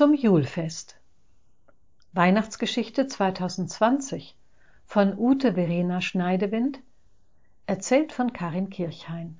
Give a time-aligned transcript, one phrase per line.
[0.00, 0.98] zum Julfest.
[2.14, 4.34] Weihnachtsgeschichte 2020
[4.86, 6.80] von Ute Verena Schneidewind,
[7.66, 9.38] erzählt von Karin Kirchhain.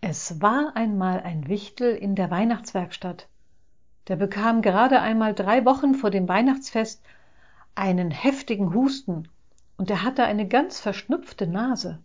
[0.00, 3.28] Es war einmal ein Wichtel in der Weihnachtswerkstatt.
[4.08, 7.04] Der bekam gerade einmal drei Wochen vor dem Weihnachtsfest
[7.76, 9.28] einen heftigen Husten
[9.76, 12.02] und er hatte eine ganz verschnupfte Nase.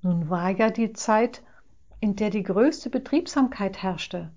[0.00, 1.42] Nun war ja die Zeit,
[1.98, 4.30] in der die größte Betriebsamkeit herrschte.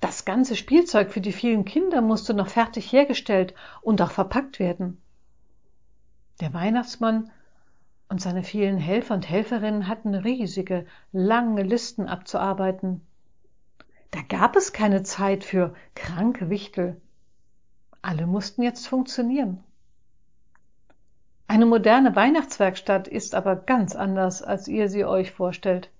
[0.00, 5.00] Das ganze Spielzeug für die vielen Kinder musste noch fertig hergestellt und auch verpackt werden.
[6.40, 7.30] Der Weihnachtsmann
[8.08, 13.02] und seine vielen Helfer und Helferinnen hatten riesige, lange Listen abzuarbeiten.
[14.10, 17.00] Da gab es keine Zeit für kranke Wichtel.
[18.02, 19.62] Alle mussten jetzt funktionieren.
[21.46, 25.90] Eine moderne Weihnachtswerkstatt ist aber ganz anders, als ihr sie euch vorstellt.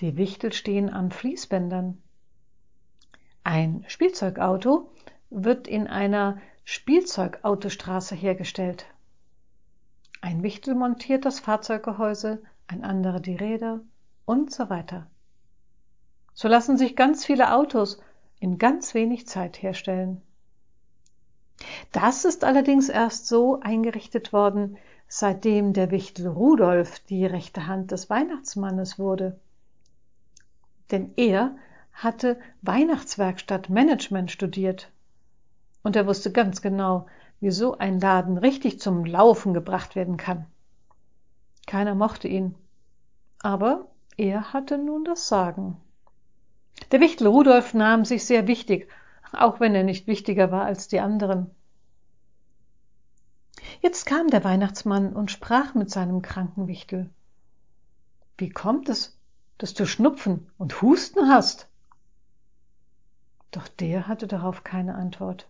[0.00, 1.98] Die Wichtel stehen an Fließbändern.
[3.44, 4.90] Ein Spielzeugauto
[5.28, 8.86] wird in einer Spielzeugautostraße hergestellt.
[10.22, 13.80] Ein Wichtel montiert das Fahrzeuggehäuse, ein anderer die Räder
[14.24, 15.06] und so weiter.
[16.32, 18.00] So lassen sich ganz viele Autos
[18.40, 20.22] in ganz wenig Zeit herstellen.
[21.92, 28.08] Das ist allerdings erst so eingerichtet worden, seitdem der Wichtel Rudolf die rechte Hand des
[28.08, 29.38] Weihnachtsmannes wurde.
[30.90, 31.54] Denn er
[31.94, 34.90] hatte Weihnachtswerkstattmanagement studiert.
[35.82, 37.06] Und er wusste ganz genau,
[37.40, 40.46] wie so ein Laden richtig zum Laufen gebracht werden kann.
[41.66, 42.54] Keiner mochte ihn.
[43.40, 45.76] Aber er hatte nun das Sagen.
[46.90, 48.88] Der Wichtel Rudolf nahm sich sehr wichtig,
[49.32, 51.50] auch wenn er nicht wichtiger war als die anderen.
[53.80, 57.10] Jetzt kam der Weihnachtsmann und sprach mit seinem kranken Wichtel.
[58.36, 59.18] Wie kommt es,
[59.58, 61.68] dass du Schnupfen und Husten hast?
[63.54, 65.46] Doch der hatte darauf keine Antwort.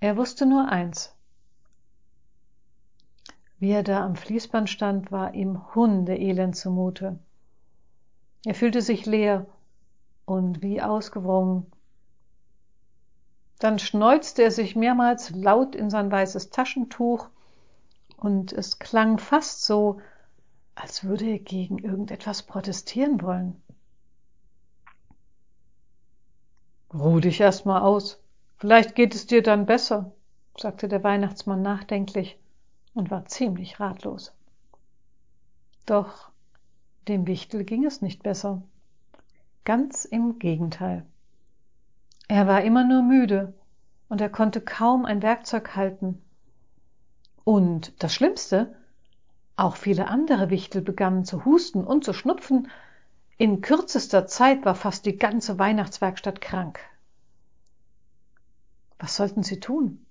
[0.00, 1.14] Er wusste nur eins.
[3.58, 7.18] Wie er da am Fließband stand, war ihm Hundeelend zumute.
[8.46, 9.44] Er fühlte sich leer
[10.24, 11.70] und wie ausgewrungen.
[13.58, 17.28] Dann schneuzte er sich mehrmals laut in sein weißes Taschentuch,
[18.16, 20.00] und es klang fast so,
[20.74, 23.62] als würde er gegen irgendetwas protestieren wollen.
[26.92, 28.20] Ruh dich erst mal aus,
[28.60, 30.12] Vielleicht geht es dir dann besser,
[30.54, 32.38] sagte der Weihnachtsmann nachdenklich
[32.92, 34.34] und war ziemlich ratlos.
[35.86, 36.28] Doch
[37.08, 38.62] dem Wichtel ging es nicht besser.
[39.64, 41.06] Ganz im Gegenteil.
[42.28, 43.54] Er war immer nur müde
[44.10, 46.20] und er konnte kaum ein Werkzeug halten.
[47.44, 48.76] Und das Schlimmste,
[49.56, 52.68] auch viele andere Wichtel begannen zu husten und zu schnupfen.
[53.40, 56.78] In kürzester Zeit war fast die ganze Weihnachtswerkstatt krank.
[58.98, 60.04] Was sollten sie tun?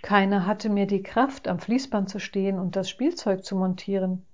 [0.00, 4.24] Keiner hatte mehr die Kraft, am Fließband zu stehen und das Spielzeug zu montieren.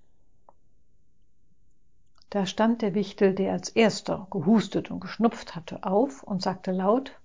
[2.28, 7.18] Da stand der Wichtel, der als erster gehustet und geschnupft hatte, auf und sagte laut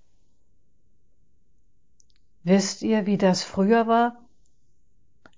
[2.45, 4.15] Wisst ihr, wie das früher war,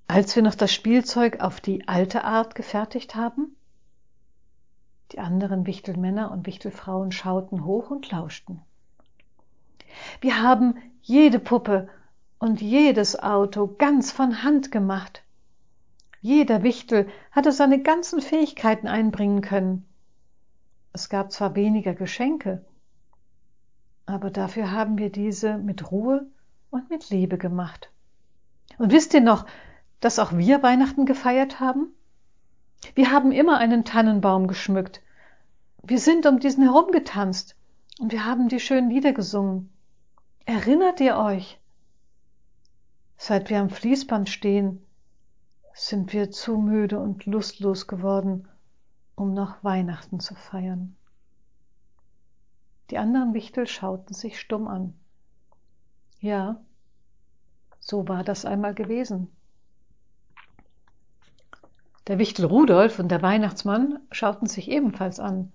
[0.06, 3.56] als wir noch das Spielzeug auf die alte Art gefertigt haben?
[5.12, 8.62] Die anderen Wichtelmänner und Wichtelfrauen schauten hoch und lauschten.
[10.22, 11.88] Wir haben jede Puppe
[12.40, 15.24] und jedes Auto ganz von Hand gemacht.
[16.22, 19.86] Jeder Wichtel hatte seine ganzen Fähigkeiten einbringen können.
[20.94, 22.66] Es gab zwar weniger Geschenke,
[24.06, 26.28] aber dafür haben wir diese mit Ruhe
[26.70, 27.92] und mit Liebe gemacht.
[28.78, 29.46] Und wisst ihr noch,
[30.00, 31.94] dass auch wir Weihnachten gefeiert haben?
[32.96, 35.02] Wir haben immer einen Tannenbaum geschmückt.
[35.84, 37.56] Wir sind um diesen herumgetanzt
[38.00, 39.72] und wir haben die schönen Lieder gesungen.
[40.46, 41.60] Erinnert ihr euch?
[43.18, 44.86] Seit wir am Fließband stehen,
[45.74, 48.48] sind wir zu müde und lustlos geworden,
[49.16, 50.96] um noch Weihnachten zu feiern.
[52.90, 54.94] Die anderen Wichtel schauten sich stumm an.
[56.20, 56.62] Ja,
[57.80, 59.37] so war das einmal gewesen.
[62.08, 65.52] Der Wichtel Rudolf und der Weihnachtsmann schauten sich ebenfalls an,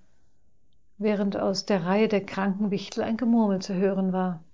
[0.99, 4.45] während aus der Reihe der kranken Wichtel ein Gemurmel zu hören war.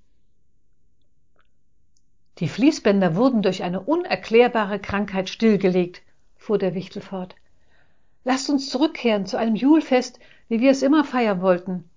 [2.39, 6.03] Die Fließbänder wurden durch eine unerklärbare Krankheit stillgelegt,
[6.37, 7.35] fuhr der Wichtel fort.
[8.23, 11.91] Lasst uns zurückkehren zu einem Julfest, wie wir es immer feiern wollten.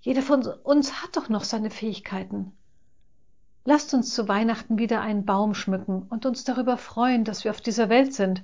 [0.00, 2.50] Jeder von uns hat doch noch seine Fähigkeiten.
[3.64, 7.60] Lasst uns zu Weihnachten wieder einen Baum schmücken und uns darüber freuen, dass wir auf
[7.60, 8.42] dieser Welt sind.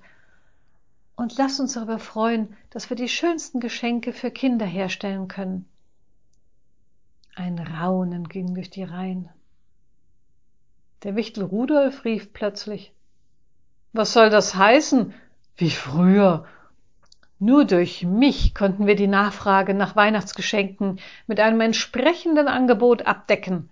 [1.19, 5.69] Und lass uns darüber freuen, dass wir die schönsten Geschenke für Kinder herstellen können.
[7.35, 9.29] Ein Raunen ging durch die Reihen.
[11.03, 12.93] Der Wichtel Rudolf rief plötzlich
[13.93, 15.13] Was soll das heißen?
[15.57, 16.47] Wie früher.
[17.41, 23.71] Nur durch mich konnten wir die Nachfrage nach Weihnachtsgeschenken mit einem entsprechenden Angebot abdecken.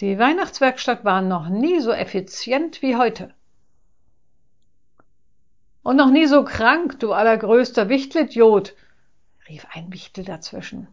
[0.00, 3.32] Die Weihnachtswerkstatt war noch nie so effizient wie heute.
[5.90, 8.76] Und noch nie so krank, du allergrößter Wichtelidiot,
[9.48, 10.86] rief ein Wichtel dazwischen.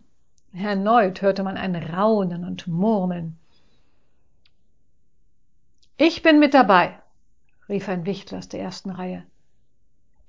[0.54, 3.38] Erneut hörte man ein Raunen und Murmeln.
[5.98, 7.00] Ich bin mit dabei,
[7.70, 9.24] rief ein Wichtel aus der ersten Reihe.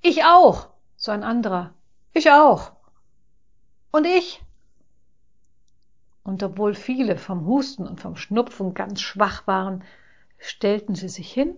[0.03, 0.67] Ich auch,
[0.97, 1.73] so ein anderer.
[2.13, 2.73] Ich auch.
[3.89, 4.39] Und ich.
[6.21, 9.83] Und obwohl viele vom Husten und vom Schnupfen ganz schwach waren,
[10.37, 11.55] stellten sie sich hin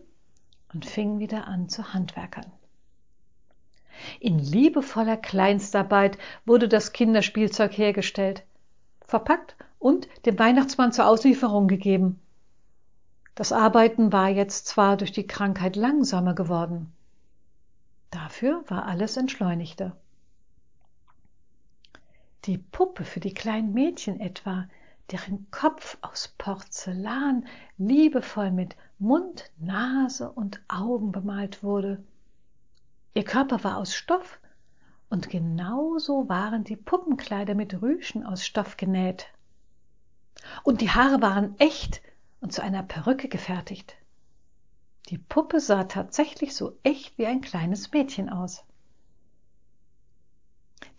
[0.71, 2.49] und fingen wieder an zu handwerkern.
[4.19, 8.43] In liebevoller Kleinstarbeit wurde das Kinderspielzeug hergestellt,
[9.05, 12.19] verpackt und dem Weihnachtsmann zur Auslieferung gegeben.
[13.35, 16.91] Das Arbeiten war jetzt zwar durch die Krankheit langsamer geworden,
[18.09, 19.95] dafür war alles entschleunigter.
[22.45, 24.67] Die Puppe für die kleinen Mädchen etwa,
[25.11, 27.45] deren Kopf aus Porzellan
[27.77, 32.03] liebevoll mit Mund, Nase und Augen bemalt wurde,
[33.13, 34.39] Ihr Körper war aus Stoff,
[35.09, 39.27] und genauso waren die Puppenkleider mit Rüschen aus Stoff genäht.
[40.63, 42.01] Und die Haare waren echt
[42.39, 43.95] und zu einer Perücke gefertigt.
[45.09, 48.63] Die Puppe sah tatsächlich so echt wie ein kleines Mädchen aus.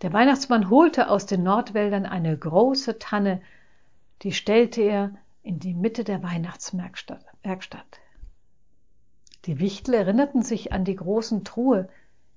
[0.03, 3.41] Der Weihnachtsmann holte aus den Nordwäldern eine große Tanne,
[4.21, 7.25] die stellte er in die Mitte der Weihnachtswerkstatt.
[9.45, 11.89] Die Wichtel erinnerten sich an die großen Truhe,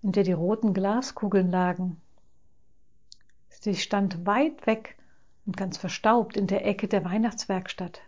[0.06, 2.00] in der die roten Glaskugeln lagen.
[3.48, 4.96] Sie stand weit weg
[5.46, 8.02] und ganz verstaubt in der Ecke der Weihnachtswerkstatt.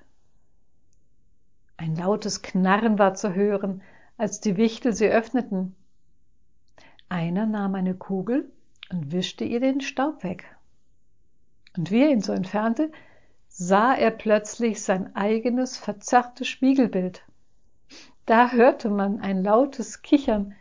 [1.77, 3.83] Ein lautes Knarren war zu hören,
[4.17, 5.75] als die Wichtel sie öffneten.
[7.09, 8.49] Einer nahm eine Kugel
[8.93, 10.45] und wischte ihr den Staub weg.
[11.77, 12.93] Und wie er ihn so entfernte,
[13.49, 17.25] sah er plötzlich sein eigenes verzerrtes Spiegelbild.
[18.25, 20.55] Da hörte man ein lautes Kichern,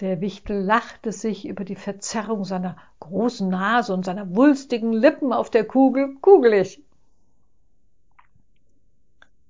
[0.00, 5.50] der Wichtel lachte sich über die Verzerrung seiner großen Nase und seiner wulstigen Lippen auf
[5.50, 6.82] der Kugel kugelig.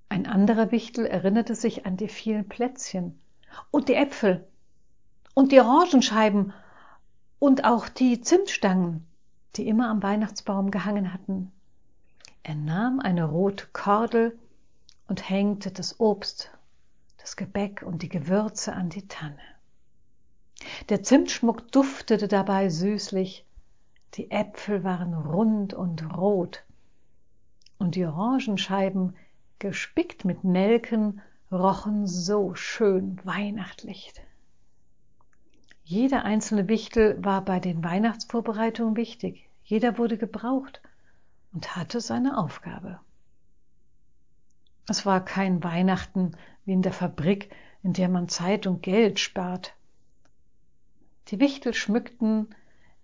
[0.08, 3.19] Ein anderer Wichtel erinnerte sich an die vielen Plätzchen
[3.70, 4.46] und die Äpfel
[5.34, 6.52] und die Orangenscheiben
[7.38, 9.06] und auch die Zimtstangen,
[9.56, 11.50] die immer am Weihnachtsbaum gehangen hatten.
[12.44, 14.38] Er nahm eine rote Kordel
[15.08, 16.50] und hängte das Obst,
[17.19, 19.56] das Gebäck und die Gewürze an die Tanne.
[20.88, 23.44] Der Zimtschmuck duftete dabei süßlich,
[24.14, 26.64] die Äpfel waren rund und rot,
[27.79, 29.14] und die Orangenscheiben,
[29.58, 31.20] gespickt mit Nelken,
[31.50, 34.12] rochen so schön weihnachtlich.
[35.85, 40.81] Jeder einzelne Wichtel war bei den Weihnachtsvorbereitungen wichtig, jeder wurde gebraucht
[41.53, 43.00] und hatte seine Aufgabe.
[44.88, 49.75] Es war kein Weihnachten wie in der Fabrik, in der man Zeit und Geld spart.
[51.28, 52.55] Die Wichtel schmückten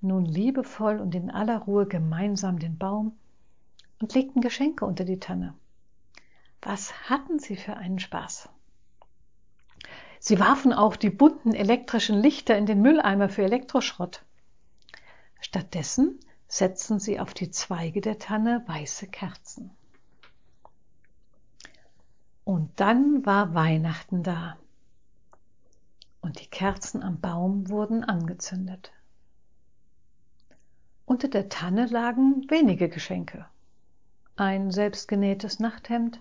[0.00, 3.16] nun liebevoll und in aller Ruhe gemeinsam den Baum
[4.00, 5.54] und legten Geschenke unter die Tanne.
[6.60, 8.48] Was hatten sie für einen Spaß?
[10.20, 14.24] Sie warfen auch die bunten elektrischen Lichter in den Mülleimer für Elektroschrott.
[15.40, 19.70] Stattdessen setzten sie auf die Zweige der Tanne weiße Kerzen.
[22.44, 24.56] Und dann war Weihnachten da
[26.22, 28.92] und die Kerzen am Baum wurden angezündet.
[31.04, 33.44] Unter der Tanne lagen wenige Geschenke.
[34.36, 36.20] Ein selbstgenähtes Nachthemd,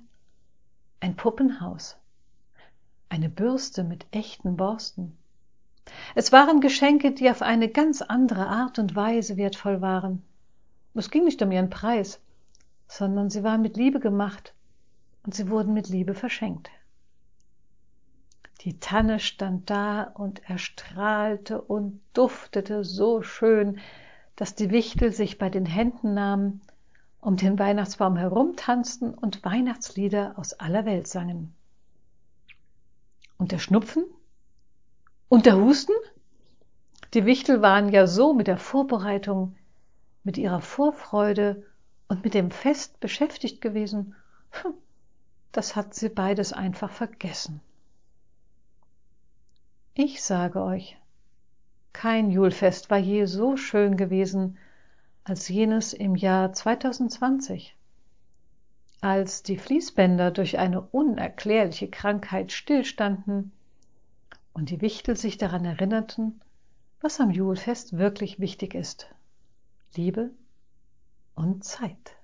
[1.00, 1.98] ein Puppenhaus,
[3.08, 5.16] eine Bürste mit echten Borsten.
[6.16, 10.24] Es waren Geschenke, die auf eine ganz andere Art und Weise wertvoll waren.
[10.94, 12.20] Es ging nicht um ihren Preis,
[12.88, 14.54] sondern sie waren mit Liebe gemacht
[15.24, 16.70] und sie wurden mit Liebe verschenkt.
[18.64, 23.80] Die Tanne stand da und erstrahlte und duftete so schön,
[24.36, 26.62] dass die Wichtel sich bei den Händen nahmen,
[27.22, 31.56] um den Weihnachtsbaum herumtanzten und Weihnachtslieder aus aller Welt sangen.
[33.40, 34.06] Und der Schnupfen?
[35.28, 35.94] Und der Husten?
[37.16, 39.56] Die Wichtel waren ja so mit der Vorbereitung,
[40.24, 41.66] mit ihrer Vorfreude
[42.08, 44.16] und mit dem Fest beschäftigt gewesen,
[44.52, 44.74] hm,
[45.52, 47.60] das hat sie beides einfach vergessen.
[49.94, 50.98] Ich sage euch,
[51.92, 54.58] Kein Julfest war je so schön gewesen
[55.26, 57.76] als jenes im Jahr 2020.
[59.02, 63.52] Als die Fließbänder durch eine unerklärliche Krankheit stillstanden
[64.54, 66.40] und die Wichtel sich daran erinnerten,
[67.02, 69.14] was am Julfest wirklich wichtig ist.
[69.96, 70.32] Liebe
[71.36, 72.16] und Zeit.